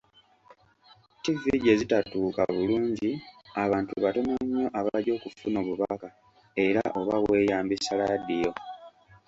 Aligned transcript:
Ttivvi 1.17 1.51
gye 1.63 1.73
zitatuuka 1.79 2.41
bulungi 2.55 3.09
abantu 3.63 3.93
batono 4.03 4.33
nnyo 4.43 4.65
abajja 4.79 5.11
okufuna 5.17 5.57
obubaka, 5.63 6.07
era 6.65 6.83
oba 6.99 7.15
weeyambisa 7.27 7.91
laadiyo. 7.99 8.51